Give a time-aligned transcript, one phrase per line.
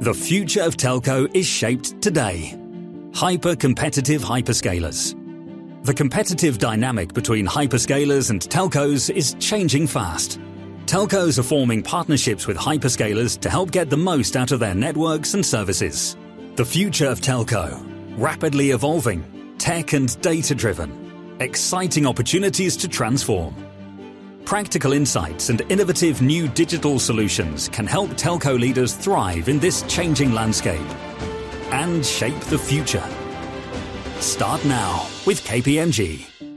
[0.00, 2.58] The future of telco is shaped today.
[3.12, 5.14] Hyper competitive hyperscalers.
[5.84, 10.40] The competitive dynamic between hyperscalers and telcos is changing fast.
[10.86, 15.34] Telcos are forming partnerships with hyperscalers to help get the most out of their networks
[15.34, 16.16] and services.
[16.56, 17.78] The future of telco.
[18.16, 21.36] Rapidly evolving, tech and data driven.
[21.40, 23.54] Exciting opportunities to transform.
[24.50, 30.32] Practical insights and innovative new digital solutions can help telco leaders thrive in this changing
[30.32, 30.90] landscape
[31.70, 33.08] and shape the future.
[34.18, 36.49] Start now with KPMG.